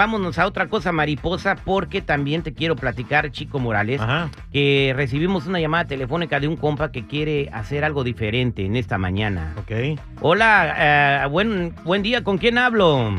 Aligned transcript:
vámonos 0.00 0.38
a 0.38 0.46
otra 0.46 0.66
cosa, 0.66 0.92
mariposa, 0.92 1.56
porque 1.62 2.00
también 2.00 2.42
te 2.42 2.54
quiero 2.54 2.74
platicar, 2.74 3.30
Chico 3.32 3.58
Morales, 3.58 4.00
Ajá. 4.00 4.30
que 4.50 4.94
recibimos 4.96 5.46
una 5.46 5.60
llamada 5.60 5.84
telefónica 5.84 6.40
de 6.40 6.48
un 6.48 6.56
compa 6.56 6.90
que 6.90 7.06
quiere 7.06 7.50
hacer 7.52 7.84
algo 7.84 8.02
diferente 8.02 8.64
en 8.64 8.76
esta 8.76 8.96
mañana. 8.96 9.54
Ok. 9.58 10.00
Hola, 10.22 10.74
eh, 10.78 11.26
buen, 11.28 11.74
buen 11.84 12.02
día, 12.02 12.24
¿con 12.24 12.38
quién 12.38 12.56
hablo? 12.56 13.10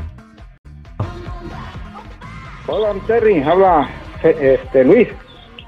Hola, 2.65 2.95
Terry, 3.05 3.43
habla 3.43 3.87
eh, 4.23 4.59
este 4.63 4.83
Luis. 4.83 5.07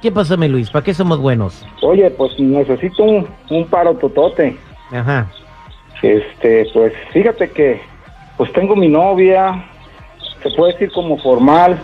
¿Qué 0.01 0.11
pasó, 0.11 0.35
mi 0.35 0.47
Luis? 0.47 0.71
¿Para 0.71 0.83
qué 0.83 0.95
somos 0.95 1.19
buenos? 1.19 1.63
Oye, 1.83 2.09
pues 2.09 2.39
necesito 2.39 3.03
un, 3.03 3.27
un 3.51 3.67
paro 3.67 3.93
totote. 3.97 4.57
Ajá. 4.91 5.27
Este, 6.01 6.65
pues 6.73 6.91
fíjate 7.11 7.51
que 7.51 7.79
pues 8.35 8.51
tengo 8.53 8.75
mi 8.75 8.87
novia, 8.87 9.63
se 10.43 10.51
puede 10.51 10.73
decir 10.73 10.91
como 10.91 11.17
formal, 11.17 11.79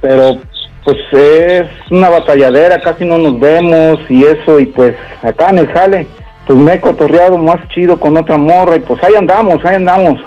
pero 0.00 0.38
pues 0.84 0.96
es 1.12 1.68
una 1.90 2.08
batalladera, 2.08 2.80
casi 2.80 3.04
no 3.04 3.18
nos 3.18 3.38
vemos 3.38 4.00
y 4.08 4.24
eso, 4.24 4.58
y 4.58 4.66
pues 4.66 4.96
acá 5.22 5.50
en 5.50 5.58
el 5.58 5.68
jale, 5.68 6.06
pues 6.46 6.58
me 6.58 6.74
he 6.74 6.80
cotorreado 6.80 7.38
más 7.38 7.68
chido 7.68 8.00
con 8.00 8.16
otra 8.16 8.38
morra 8.38 8.76
y 8.76 8.80
pues 8.80 9.02
ahí 9.04 9.14
andamos, 9.14 9.64
ahí 9.64 9.76
andamos. 9.76 10.20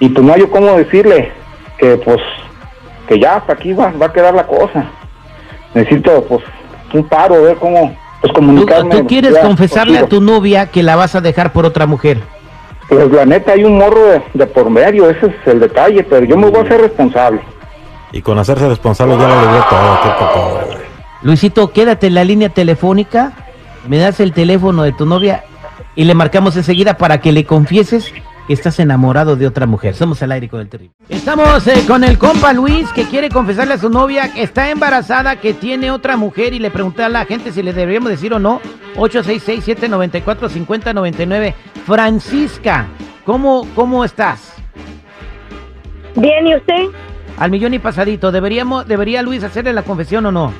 Y 0.00 0.08
pues 0.08 0.24
no 0.24 0.34
hay 0.34 0.40
yo 0.40 0.50
cómo 0.50 0.76
decirle 0.76 1.32
que 1.78 1.96
pues 1.96 2.20
que 3.08 3.18
ya 3.18 3.36
hasta 3.36 3.54
aquí 3.54 3.72
va, 3.72 3.92
va 4.00 4.06
a 4.06 4.12
quedar 4.12 4.34
la 4.34 4.46
cosa. 4.46 4.84
Necesito 5.74 6.24
pues 6.24 6.42
un 6.92 7.08
paro, 7.08 7.42
ver 7.42 7.56
cómo 7.56 7.96
pues 8.20 8.32
¿Tú, 8.32 8.40
comunicarme. 8.40 8.94
tú 8.96 9.06
quieres 9.06 9.34
ya, 9.34 9.42
confesarle 9.42 9.98
a 9.98 10.06
tu 10.06 10.20
novia 10.20 10.70
que 10.70 10.82
la 10.82 10.96
vas 10.96 11.14
a 11.14 11.20
dejar 11.20 11.52
por 11.52 11.66
otra 11.66 11.86
mujer? 11.86 12.18
Pues 12.88 13.10
la 13.10 13.24
neta 13.24 13.52
hay 13.52 13.64
un 13.64 13.78
morro 13.78 14.04
de, 14.04 14.22
de 14.34 14.46
por 14.46 14.68
medio, 14.70 15.08
ese 15.08 15.26
es 15.26 15.34
el 15.46 15.60
detalle, 15.60 16.04
pero 16.04 16.26
yo 16.26 16.36
me 16.36 16.50
voy 16.50 16.60
a 16.60 16.62
hacer 16.62 16.80
responsable. 16.82 17.40
Y 18.12 18.20
con 18.22 18.38
hacerse 18.38 18.68
responsable 18.68 19.16
ya 19.18 19.26
lo 19.28 19.40
logró 19.40 19.64
todo. 19.68 19.98
Qué 20.02 20.08
poco. 20.18 20.60
Luisito, 21.22 21.72
quédate 21.72 22.06
en 22.08 22.14
la 22.14 22.24
línea 22.24 22.50
telefónica, 22.50 23.32
me 23.88 23.98
das 23.98 24.20
el 24.20 24.32
teléfono 24.32 24.82
de 24.82 24.92
tu 24.92 25.06
novia 25.06 25.44
y 25.96 26.04
le 26.04 26.14
marcamos 26.14 26.56
enseguida 26.56 26.96
para 26.98 27.20
que 27.20 27.32
le 27.32 27.44
confieses 27.44 28.12
que 28.46 28.52
estás 28.52 28.78
enamorado 28.78 29.36
de 29.36 29.46
otra 29.46 29.64
mujer. 29.66 29.94
Somos 29.94 30.22
al 30.22 30.32
aire 30.32 30.50
con 30.50 30.60
el 30.60 30.68
terrible. 30.68 30.92
Estamos 31.08 31.66
eh, 31.66 31.82
con 31.86 32.04
el 32.04 32.18
compa 32.18 32.52
Luis 32.52 32.86
que 32.92 33.04
quiere 33.04 33.30
confesarle 33.30 33.72
a 33.74 33.78
su 33.78 33.88
novia 33.88 34.30
que 34.32 34.42
está 34.42 34.70
embarazada, 34.70 35.36
que 35.36 35.54
tiene 35.54 35.90
otra 35.90 36.18
mujer 36.18 36.52
y 36.52 36.58
le 36.58 36.70
pregunté 36.70 37.02
a 37.02 37.08
la 37.08 37.24
gente 37.24 37.52
si 37.52 37.62
le 37.62 37.72
deberíamos 37.72 38.10
decir 38.10 38.34
o 38.34 38.38
no. 38.38 38.60
866-794-5099. 38.96 41.54
Francisca, 41.86 42.86
¿cómo, 43.24 43.66
¿cómo 43.74 44.04
estás? 44.04 44.54
Bien, 46.16 46.46
¿y 46.46 46.54
usted? 46.54 46.86
Al 47.38 47.50
millón 47.50 47.74
y 47.74 47.78
pasadito, 47.78 48.30
¿deberíamos, 48.32 48.86
¿debería 48.86 49.22
Luis 49.22 49.42
hacerle 49.44 49.72
la 49.72 49.82
confesión 49.82 50.24
o 50.26 50.32
no? 50.32 50.52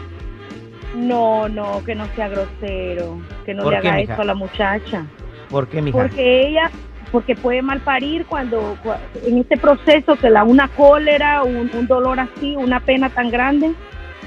No, 0.97 1.49
no, 1.49 1.83
que 1.85 1.95
no 1.95 2.07
sea 2.15 2.29
grosero, 2.29 3.19
que 3.47 3.55
no 3.55 3.63
¿Por 3.65 3.73
le 3.75 3.81
qué, 3.81 3.89
haga 3.89 3.97
mija? 3.99 4.13
eso 4.15 4.23
a 4.23 4.25
la 4.27 4.35
muchacha. 4.35 5.07
¿Por 5.49 5.69
qué, 5.69 5.81
mija? 5.81 5.97
Porque 5.99 6.49
ella, 6.49 6.71
porque 7.11 7.35
puede 7.37 7.63
malparir 7.63 8.27
cuando, 8.27 8.77
cua- 8.85 8.99
en 9.27 9.39
este 9.39 9.57
proceso 9.57 10.17
que 10.17 10.31
la 10.31 10.45
una 10.45 10.69
cólera, 10.69 11.43
un, 11.43 11.71
un 11.73 11.87
dolor 11.87 12.21
así, 12.21 12.55
una 12.57 12.81
pena 12.81 13.09
tan 13.11 13.31
grande, 13.31 13.73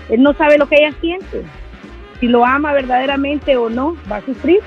él 0.10 0.22
no 0.24 0.34
sabe 0.34 0.58
lo 0.58 0.68
que 0.68 0.78
ella 0.78 0.96
siente. 1.00 1.44
Si 2.20 2.28
lo 2.28 2.46
ama 2.46 2.74
verdaderamente 2.74 3.58
o 3.58 3.70
no, 3.70 3.96
va 4.12 4.18
a 4.18 4.22
sufrir. 4.22 4.60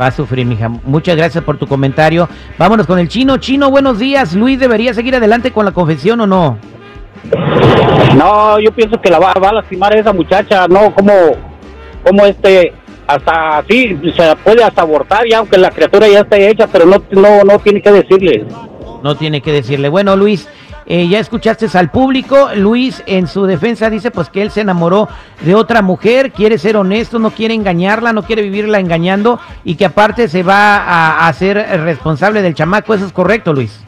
Va 0.00 0.06
a 0.06 0.10
sufrir, 0.10 0.44
mija. 0.44 0.68
Muchas 0.68 1.16
gracias 1.16 1.44
por 1.44 1.56
tu 1.56 1.66
comentario. 1.66 2.28
Vámonos 2.58 2.86
con 2.86 2.98
el 2.98 3.08
chino. 3.08 3.36
Chino, 3.36 3.70
buenos 3.70 3.98
días. 3.98 4.34
Luis, 4.34 4.58
¿debería 4.58 4.92
seguir 4.94 5.14
adelante 5.14 5.52
con 5.52 5.64
la 5.64 5.72
confesión 5.72 6.20
o 6.20 6.26
no? 6.26 6.58
No, 8.16 8.58
yo 8.58 8.72
pienso 8.72 9.00
que 9.00 9.10
la 9.10 9.18
va, 9.18 9.32
va 9.34 9.50
a 9.50 9.54
lastimar 9.54 9.94
esa 9.96 10.12
muchacha, 10.12 10.66
no 10.68 10.94
como, 10.94 11.12
como 12.04 12.24
este, 12.24 12.72
hasta 13.06 13.58
así, 13.58 13.98
se 14.16 14.36
puede 14.36 14.62
hasta 14.62 14.82
abortar 14.82 15.26
ya, 15.28 15.38
aunque 15.38 15.58
la 15.58 15.70
criatura 15.70 16.08
ya 16.08 16.20
esté 16.20 16.48
hecha, 16.48 16.66
pero 16.66 16.86
no, 16.86 17.02
no, 17.10 17.44
no 17.44 17.58
tiene 17.58 17.82
que 17.82 17.90
decirle. 17.92 18.46
No 19.02 19.16
tiene 19.16 19.40
que 19.40 19.52
decirle. 19.52 19.88
Bueno, 19.88 20.16
Luis, 20.16 20.48
eh, 20.90 21.06
ya 21.06 21.18
escuchaste 21.20 21.68
al 21.74 21.90
público. 21.90 22.48
Luis, 22.54 23.02
en 23.06 23.28
su 23.28 23.44
defensa, 23.44 23.90
dice 23.90 24.10
pues 24.10 24.30
que 24.30 24.40
él 24.40 24.50
se 24.50 24.62
enamoró 24.62 25.06
de 25.42 25.54
otra 25.54 25.82
mujer, 25.82 26.32
quiere 26.32 26.56
ser 26.56 26.78
honesto, 26.78 27.18
no 27.18 27.30
quiere 27.30 27.52
engañarla, 27.52 28.14
no 28.14 28.22
quiere 28.22 28.40
vivirla 28.40 28.80
engañando 28.80 29.38
y 29.64 29.76
que 29.76 29.84
aparte 29.84 30.28
se 30.28 30.42
va 30.42 30.78
a, 30.78 31.18
a 31.18 31.28
hacer 31.28 31.56
responsable 31.84 32.40
del 32.40 32.54
chamaco. 32.54 32.94
¿Eso 32.94 33.04
es 33.04 33.12
correcto, 33.12 33.52
Luis? 33.52 33.84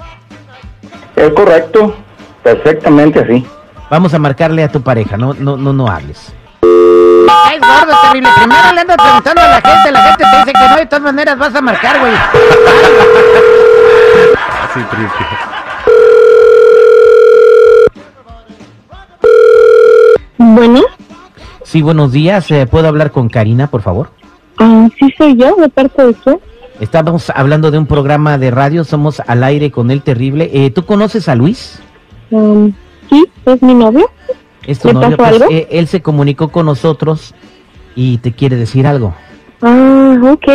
Es 1.17 1.31
correcto, 1.31 1.97
perfectamente 2.43 3.21
así. 3.21 3.47
Vamos 3.89 4.13
a 4.15 4.19
marcarle 4.19 4.63
a 4.63 4.69
tu 4.69 4.83
pareja, 4.83 5.17
no, 5.17 5.35
no, 5.35 5.57
no, 5.57 5.73
no 5.73 5.89
hables. 5.89 6.33
Es 6.63 7.61
gordo, 7.61 7.99
terrible. 8.03 8.29
Primero 8.37 8.73
le 8.73 8.81
andas 8.81 8.97
preguntando 8.97 9.41
a 9.41 9.49
la 9.49 9.61
gente, 9.61 9.91
la 9.91 10.03
gente 10.03 10.25
te 10.31 10.39
dice 10.39 10.53
que 10.53 10.69
no, 10.69 10.77
de 10.77 10.87
todas 10.87 11.03
maneras 11.03 11.39
vas 11.39 11.55
a 11.55 11.61
marcar, 11.61 11.99
güey. 11.99 12.13
Así 14.63 14.81
triste. 14.91 15.50
Bueno, 20.45 20.81
Sí, 21.65 21.83
buenos 21.83 22.13
días. 22.13 22.51
eh, 22.51 22.67
¿Puedo 22.67 22.89
hablar 22.89 23.11
con 23.11 23.29
Karina, 23.29 23.67
por 23.71 23.83
favor? 23.83 24.11
ah, 24.59 24.89
sí 24.99 25.13
soy 25.19 25.37
yo, 25.37 25.55
de 25.57 25.69
parte 25.69 26.03
de 26.07 26.15
qué. 26.15 26.39
Estamos 26.81 27.29
hablando 27.35 27.71
de 27.71 27.77
un 27.77 27.85
programa 27.87 28.39
de 28.39 28.51
radio, 28.51 28.85
somos 28.85 29.21
al 29.27 29.45
aire 29.45 29.71
con 29.71 29.91
el 29.91 30.01
terrible. 30.03 30.49
Eh, 30.55 30.71
¿Tú 30.71 30.87
conoces 30.87 31.29
a 31.29 31.35
Luis? 31.35 31.79
Um, 32.31 32.73
sí, 33.11 33.23
es 33.45 33.63
mi 33.63 33.75
novio. 33.75 34.09
Es 34.67 34.79
tu 34.79 34.89
¿Le 34.89 34.95
novio, 34.95 35.17
pasó 35.19 35.31
pues, 35.31 35.43
algo? 35.43 35.55
eh, 35.55 35.69
él 35.73 35.87
se 35.89 36.01
comunicó 36.01 36.49
con 36.49 36.65
nosotros 36.65 37.35
y 37.95 38.17
te 38.19 38.33
quiere 38.33 38.57
decir 38.57 38.87
algo. 38.87 39.15
Ah, 39.61 40.17
ok. 40.23 40.49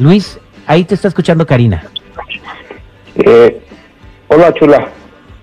Luis, 0.00 0.40
ahí 0.66 0.82
te 0.82 0.96
está 0.96 1.06
escuchando 1.06 1.46
Karina. 1.46 1.84
Eh, 3.14 3.64
hola, 4.26 4.52
chula. 4.54 4.88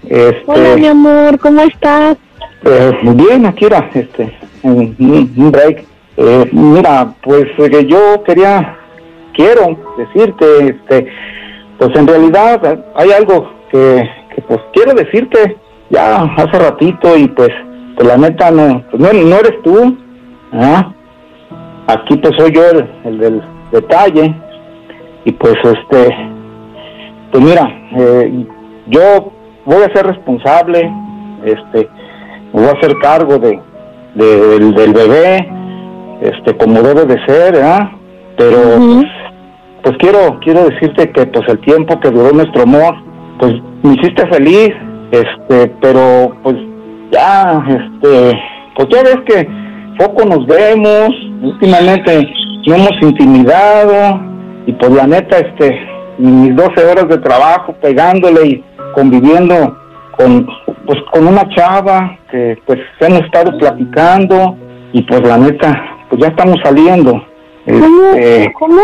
Este, 0.04 0.44
Hola, 0.46 0.76
mi 0.76 0.88
amor, 0.88 1.40
¿cómo 1.40 1.62
estás? 1.62 2.18
Eh, 2.64 2.92
bien, 3.16 3.46
Akira, 3.46 3.90
este, 3.94 4.34
un, 4.64 5.52
break. 5.52 5.86
Eh, 6.18 6.50
mira, 6.52 7.14
pues 7.24 7.46
eh, 7.58 7.86
yo 7.88 8.24
quería, 8.24 8.78
quiero 9.34 9.78
decirte, 9.98 10.46
este, 10.68 11.08
pues 11.78 11.96
en 11.96 12.08
realidad 12.08 12.84
hay 12.96 13.12
algo 13.12 13.50
que, 13.72 14.10
que 14.36 14.42
pues 14.44 14.60
quiero 14.74 14.94
decirte 14.94 15.58
ya 15.90 16.24
hace 16.38 16.60
ratito 16.60 17.16
y 17.18 17.28
pues, 17.28 17.50
pues 17.96 18.08
la 18.08 18.18
neta 18.18 18.52
no, 18.52 18.84
pues 18.90 19.02
no, 19.02 19.14
no 19.14 19.36
eres 19.36 19.62
tú, 19.64 19.98
¿ah? 20.54 20.94
Aquí 21.88 22.18
pues 22.18 22.34
soy 22.38 22.52
yo 22.54 22.64
el, 22.70 22.90
el 23.04 23.18
del 23.18 23.42
detalle 23.72 24.34
y 25.26 25.32
pues 25.34 25.56
este, 25.64 26.16
pues 27.32 27.44
mira, 27.44 27.68
eh, 27.98 28.46
yo 28.88 29.32
voy 29.66 29.84
a 29.84 29.94
ser 29.94 30.08
responsable, 30.08 30.92
este, 31.46 31.90
voy 32.54 32.66
a 32.66 32.72
hacer 32.72 32.94
cargo 33.02 33.38
de, 33.40 33.60
de- 34.16 34.48
del, 34.60 34.74
del 34.74 34.94
bebé, 34.94 35.50
este, 36.22 36.56
como 36.58 36.82
debe 36.82 37.06
de 37.06 37.26
ser, 37.26 37.54
¿verdad? 37.54 37.90
Pero 38.38 38.58
pues, 38.78 39.06
pues 39.84 39.98
quiero, 40.00 40.40
quiero 40.44 40.66
decirte 40.70 41.12
que 41.12 41.26
pues 41.28 41.48
el 41.50 41.60
tiempo 41.62 42.00
que 42.00 42.10
duró 42.12 42.32
nuestro 42.32 42.64
amor, 42.64 42.96
pues 43.40 43.54
me 43.84 43.94
hiciste 43.96 44.28
feliz, 44.28 44.70
este, 45.12 45.68
pero 45.82 46.36
pues 46.44 46.56
ya, 47.12 47.64
este, 47.68 48.40
pues 48.76 48.88
ya 48.90 49.04
ves 49.04 49.18
que 49.26 49.48
poco 49.98 50.26
nos 50.26 50.46
vemos, 50.48 51.10
últimamente 51.42 52.28
no 52.68 52.76
hemos 52.76 52.92
intimidado, 53.02 54.22
y 54.68 54.74
pues 54.74 54.92
la 54.92 55.08
neta, 55.08 55.38
este, 55.40 55.80
mis 56.20 56.56
12 56.56 56.86
horas 56.86 57.08
de 57.10 57.18
trabajo 57.18 57.74
pegándole 57.82 58.46
y 58.48 58.64
conviviendo 58.94 59.78
con, 60.18 60.48
pues 60.86 61.00
con 61.12 61.28
una 61.28 61.48
chava 61.50 62.18
que 62.30 62.58
pues 62.66 62.80
hemos 63.00 63.22
estado 63.22 63.58
platicando, 63.58 64.58
y 64.94 65.02
pues 65.04 65.22
la 65.22 65.38
neta, 65.38 65.82
pues 66.10 66.22
ya 66.22 66.28
estamos 66.28 66.58
saliendo. 66.64 67.24
¿Cómo? 67.66 68.06
Este, 68.14 68.54
¿Cómo? 68.54 68.82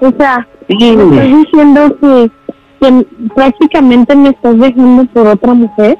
O 0.00 0.10
sea, 0.18 0.46
sí, 0.68 0.96
¿me 0.96 1.16
estás 1.16 1.38
diciendo 1.38 1.96
que, 2.00 2.30
que 2.80 3.06
prácticamente 3.34 4.16
me 4.16 4.28
estás 4.30 4.58
dejando 4.58 5.04
por 5.12 5.26
otra 5.26 5.54
mujer? 5.54 5.98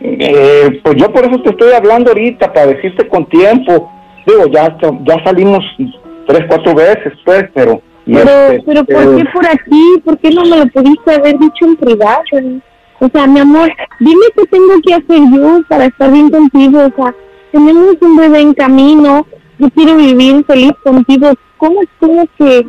Eh, 0.00 0.80
pues 0.82 0.96
yo 0.96 1.12
por 1.12 1.24
eso 1.24 1.40
te 1.42 1.50
estoy 1.50 1.72
hablando 1.72 2.10
ahorita, 2.10 2.52
para 2.52 2.66
decirte 2.66 3.08
con 3.08 3.26
tiempo. 3.26 3.90
Digo, 4.26 4.46
ya, 4.52 4.76
ya 5.04 5.24
salimos 5.24 5.64
tres, 6.26 6.44
cuatro 6.48 6.74
veces, 6.74 7.12
pues, 7.24 7.44
pero... 7.54 7.80
Pero, 8.04 8.20
este, 8.20 8.62
pero 8.64 8.84
¿por 8.84 9.02
eh, 9.02 9.16
qué 9.16 9.24
por 9.32 9.46
aquí? 9.46 10.02
¿Por 10.04 10.18
qué 10.18 10.30
no 10.30 10.42
me 10.42 10.58
lo 10.58 10.66
pudiste 10.68 11.12
haber 11.12 11.38
dicho 11.38 11.64
en 11.64 11.76
privado? 11.76 12.22
O 13.00 13.08
sea, 13.08 13.26
mi 13.26 13.40
amor, 13.40 13.70
dime 14.00 14.26
qué 14.34 14.46
tengo 14.46 14.74
que 14.84 14.94
hacer 14.94 15.20
yo 15.32 15.62
para 15.68 15.86
estar 15.86 16.10
bien 16.10 16.30
contigo. 16.30 16.78
O 16.80 17.02
sea, 17.02 17.14
tenemos 17.52 17.96
un 18.00 18.16
bebé 18.16 18.40
en 18.40 18.54
camino. 18.54 19.26
Yo 19.58 19.70
quiero 19.70 19.96
vivir 19.96 20.44
feliz 20.46 20.72
contigo. 20.82 21.32
¿Cómo 21.58 21.80
es 21.82 22.28
que 22.38 22.66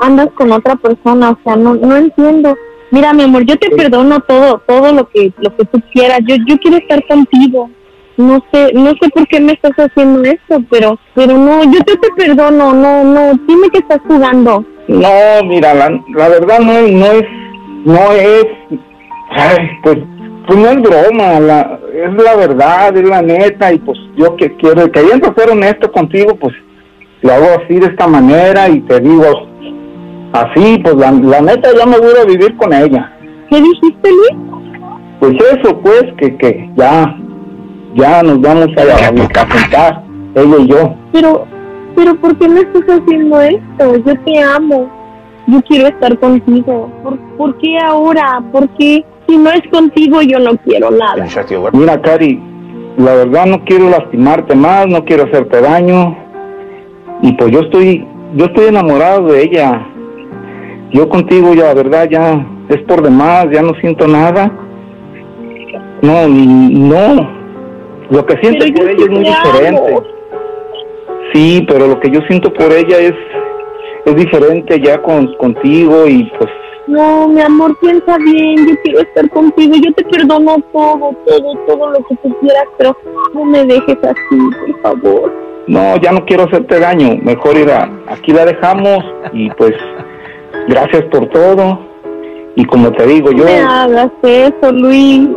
andas 0.00 0.28
con 0.36 0.52
otra 0.52 0.76
persona? 0.76 1.30
O 1.30 1.38
sea, 1.44 1.56
no, 1.56 1.74
no 1.74 1.96
entiendo. 1.96 2.56
Mira, 2.90 3.12
mi 3.12 3.24
amor, 3.24 3.44
yo 3.44 3.56
te 3.58 3.70
perdono 3.70 4.20
todo, 4.20 4.62
todo 4.66 4.92
lo 4.92 5.08
que, 5.08 5.32
lo 5.38 5.54
que 5.56 5.64
tú 5.66 5.80
quieras. 5.92 6.20
Yo, 6.26 6.36
yo 6.46 6.58
quiero 6.58 6.78
estar 6.78 7.04
contigo. 7.06 7.70
No 8.16 8.42
sé, 8.52 8.72
no 8.72 8.90
sé 9.00 9.08
por 9.14 9.28
qué 9.28 9.38
me 9.38 9.52
estás 9.52 9.72
haciendo 9.76 10.22
esto, 10.22 10.60
pero, 10.70 10.98
pero 11.14 11.38
no, 11.38 11.62
yo 11.64 11.80
te, 11.84 11.96
te 11.96 12.08
perdono. 12.16 12.72
No, 12.72 13.04
no, 13.04 13.32
dime 13.46 13.68
que 13.70 13.78
estás 13.78 14.00
jugando. 14.08 14.64
No, 14.88 15.08
mira, 15.44 15.74
la, 15.74 15.90
la 16.14 16.28
verdad 16.28 16.58
no, 16.60 16.72
no 16.88 17.06
es, 17.12 17.24
no 17.84 18.12
es, 18.12 18.46
ay, 19.30 19.70
pues, 19.82 19.98
pues 20.46 20.58
no 20.58 20.68
es 20.68 20.82
broma, 20.82 21.40
la, 21.40 21.78
es 21.92 22.22
la 22.22 22.36
verdad, 22.36 22.96
es 22.96 23.08
la 23.08 23.22
neta, 23.22 23.72
y 23.72 23.78
pues 23.78 23.98
yo 24.16 24.36
que 24.36 24.54
quiero, 24.56 24.90
queriendo 24.90 25.32
ser 25.36 25.50
honesto 25.50 25.90
contigo, 25.92 26.34
pues 26.36 26.54
lo 27.22 27.32
hago 27.32 27.46
así 27.62 27.74
de 27.74 27.86
esta 27.86 28.06
manera 28.06 28.68
y 28.68 28.80
te 28.82 29.00
digo, 29.00 29.46
así, 30.32 30.78
pues 30.82 30.94
la, 30.96 31.12
la 31.12 31.40
neta 31.40 31.70
ya 31.76 31.86
me 31.86 31.98
voy 31.98 32.14
a 32.20 32.24
vivir 32.24 32.56
con 32.56 32.72
ella. 32.72 33.12
¿Qué 33.50 33.60
dijiste, 33.60 34.10
Luis? 34.10 34.48
Pues 35.20 35.32
eso, 35.52 35.78
pues, 35.80 36.04
que, 36.18 36.36
que 36.36 36.70
ya, 36.76 37.16
ya 37.94 38.22
nos 38.22 38.40
vamos 38.40 38.68
a, 38.76 38.82
a, 38.82 39.08
a 39.08 39.46
juntar, 39.50 40.02
ella 40.34 40.56
y 40.58 40.66
yo. 40.68 40.94
Pero, 41.12 41.46
pero 41.96 42.14
¿por 42.16 42.38
qué 42.38 42.48
me 42.48 42.60
estás 42.60 42.82
haciendo 42.84 43.40
esto? 43.40 43.96
Yo 44.06 44.14
te 44.24 44.42
amo. 44.42 44.88
Yo 45.48 45.60
quiero 45.62 45.88
estar 45.88 46.16
contigo. 46.18 46.90
¿Por, 47.02 47.18
¿por 47.36 47.58
qué 47.58 47.78
ahora? 47.78 48.42
¿Por 48.52 48.68
qué? 48.76 49.04
Si 49.28 49.36
no 49.36 49.50
es 49.50 49.60
contigo, 49.70 50.22
yo 50.22 50.38
no 50.38 50.56
quiero 50.64 50.90
nada. 50.90 51.26
Mira, 51.72 52.00
Cari, 52.00 52.40
la 52.96 53.14
verdad 53.14 53.46
no 53.46 53.62
quiero 53.64 53.90
lastimarte 53.90 54.54
más, 54.56 54.86
no 54.88 55.04
quiero 55.04 55.24
hacerte 55.24 55.60
daño. 55.60 56.16
Y 57.22 57.32
pues 57.34 57.50
yo 57.52 57.60
estoy, 57.60 58.06
yo 58.34 58.46
estoy 58.46 58.66
enamorado 58.68 59.26
de 59.32 59.42
ella. 59.42 59.86
Yo 60.92 61.08
contigo 61.08 61.52
ya, 61.54 61.64
la 61.66 61.74
verdad, 61.74 62.08
ya 62.10 62.46
es 62.70 62.78
por 62.84 63.02
demás, 63.02 63.46
ya 63.52 63.60
no 63.62 63.74
siento 63.80 64.06
nada. 64.08 64.50
No, 66.00 66.26
ni- 66.28 66.74
no. 66.88 67.36
Lo 68.10 68.24
que 68.24 68.36
siento 68.38 68.64
Pero 68.64 68.74
por 68.76 68.88
ella 68.90 69.04
es 69.04 69.10
muy 69.10 69.26
amo. 69.28 69.36
diferente. 69.52 70.02
Sí, 71.34 71.66
pero 71.68 71.86
lo 71.86 72.00
que 72.00 72.10
yo 72.10 72.20
siento 72.22 72.50
por 72.54 72.72
ella 72.72 72.96
es, 72.98 73.12
es 74.06 74.16
diferente 74.16 74.80
ya 74.82 75.02
con, 75.02 75.34
contigo 75.34 76.06
y 76.06 76.24
pues 76.38 76.48
No, 76.88 77.28
mi 77.28 77.40
amor, 77.40 77.76
piensa 77.80 78.16
bien. 78.18 78.66
Yo 78.66 78.74
quiero 78.82 79.00
estar 79.00 79.28
contigo. 79.30 79.74
Yo 79.76 79.92
te 79.94 80.04
perdono 80.04 80.56
todo, 80.72 81.14
todo, 81.26 81.54
todo 81.66 81.90
lo 81.90 81.98
que 82.06 82.16
tú 82.22 82.34
quieras, 82.40 82.64
pero 82.78 82.96
no 83.34 83.44
me 83.44 83.64
dejes 83.64 83.98
así, 84.02 84.38
por 84.66 84.80
favor. 84.82 85.32
no, 85.66 85.96
ya 86.00 86.12
no 86.12 86.24
quiero 86.24 86.44
hacerte 86.44 86.80
daño. 86.80 87.18
Mejor 87.22 87.56
ir 87.58 87.70
a, 87.70 87.90
aquí 88.08 88.32
la 88.32 88.46
dejamos 88.46 89.04
y 89.32 89.50
pues 89.50 89.74
gracias 90.68 91.04
por 91.10 91.26
todo. 91.28 91.78
Y 92.56 92.64
como 92.64 92.90
te 92.92 93.06
digo, 93.06 93.30
yo, 93.32 93.44
No 93.44 93.50
me 93.50 93.60
hagas 93.60 94.10
eso, 94.22 94.72
Luis. 94.72 95.28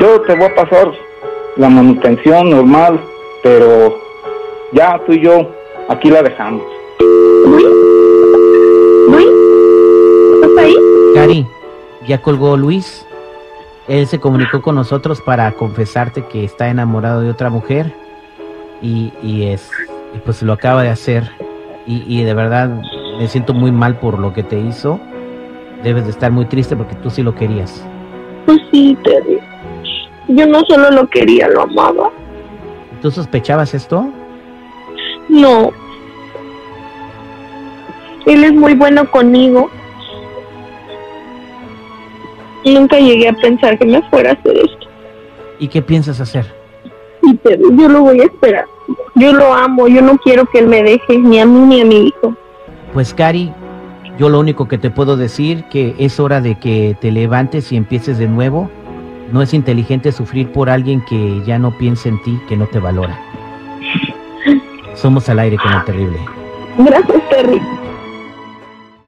yo 0.00 0.20
te 0.22 0.34
voy 0.34 0.46
a 0.46 0.54
pasar 0.54 0.90
la 1.56 1.68
manutención 1.68 2.50
normal, 2.50 2.98
pero 3.42 3.94
ya 4.72 4.98
tú 5.06 5.12
y 5.12 5.20
yo 5.20 5.46
aquí 5.88 6.10
la 6.10 6.22
dejamos. 6.22 6.62
Luis. 7.46 7.66
Luis. 9.08 9.28
¿Estás 10.42 10.64
ahí? 10.64 10.74
Cari, 11.14 11.46
ya 12.06 12.22
colgó 12.22 12.56
Luis. 12.56 13.06
Él 13.88 14.06
se 14.06 14.20
comunicó 14.20 14.62
con 14.62 14.76
nosotros 14.76 15.20
para 15.20 15.50
confesarte 15.52 16.24
que 16.26 16.44
está 16.44 16.68
enamorado 16.68 17.22
de 17.22 17.30
otra 17.30 17.50
mujer 17.50 17.92
y, 18.80 19.12
y 19.22 19.44
es 19.44 19.70
y 20.14 20.18
pues 20.18 20.42
lo 20.42 20.52
acaba 20.52 20.82
de 20.82 20.88
hacer 20.88 21.30
y, 21.86 22.04
y 22.06 22.24
de 22.24 22.34
verdad 22.34 22.68
me 23.18 23.28
siento 23.28 23.54
muy 23.54 23.72
mal 23.72 23.98
por 23.98 24.18
lo 24.18 24.32
que 24.32 24.42
te 24.42 24.58
hizo. 24.58 25.00
Debes 25.82 26.04
de 26.04 26.10
estar 26.10 26.30
muy 26.30 26.44
triste 26.44 26.76
porque 26.76 26.94
tú 26.96 27.10
sí 27.10 27.22
lo 27.22 27.34
querías. 27.34 27.84
Pues 28.46 28.58
sí, 28.70 28.96
Terry. 29.02 29.40
Yo 30.28 30.46
no 30.46 30.60
solo 30.66 30.90
lo 30.90 31.08
quería, 31.08 31.48
lo 31.48 31.62
amaba. 31.62 32.10
¿Tú 33.02 33.10
sospechabas 33.10 33.74
esto? 33.74 34.08
No. 35.28 35.72
Él 38.26 38.44
es 38.44 38.52
muy 38.52 38.74
bueno 38.74 39.10
conmigo. 39.10 39.70
Nunca 42.64 42.98
llegué 42.98 43.28
a 43.28 43.32
pensar 43.32 43.78
que 43.78 43.86
me 43.86 44.02
fuera 44.10 44.30
a 44.30 44.32
hacer 44.34 44.56
esto. 44.56 44.88
¿Y 45.58 45.68
qué 45.68 45.82
piensas 45.82 46.20
hacer? 46.20 46.46
Yo 47.22 47.88
lo 47.88 48.00
voy 48.00 48.20
a 48.20 48.24
esperar. 48.24 48.64
Yo 49.14 49.32
lo 49.32 49.52
amo, 49.52 49.88
yo 49.88 50.02
no 50.02 50.18
quiero 50.18 50.46
que 50.46 50.60
él 50.60 50.66
me 50.66 50.82
deje, 50.82 51.18
ni 51.18 51.38
a 51.38 51.46
mí 51.46 51.58
ni 51.60 51.80
a 51.82 51.84
mi 51.84 52.06
hijo. 52.08 52.34
Pues 52.92 53.14
Cari, 53.14 53.52
yo 54.18 54.28
lo 54.28 54.40
único 54.40 54.68
que 54.68 54.78
te 54.78 54.90
puedo 54.90 55.16
decir 55.16 55.64
que 55.70 55.94
es 55.98 56.20
hora 56.20 56.40
de 56.40 56.58
que 56.58 56.96
te 57.00 57.10
levantes 57.10 57.72
y 57.72 57.76
empieces 57.76 58.18
de 58.18 58.26
nuevo. 58.26 58.70
No 59.32 59.42
es 59.42 59.54
inteligente 59.54 60.12
sufrir 60.12 60.50
por 60.50 60.70
alguien 60.70 61.04
que 61.04 61.42
ya 61.46 61.58
no 61.58 61.76
piensa 61.78 62.08
en 62.08 62.20
ti, 62.22 62.40
que 62.48 62.56
no 62.56 62.66
te 62.66 62.80
valora. 62.80 63.18
Somos 64.94 65.28
al 65.28 65.38
aire 65.38 65.56
con 65.56 65.72
el 65.72 65.84
terrible. 65.84 66.18
Gracias, 66.78 67.28
Terry. 67.30 67.60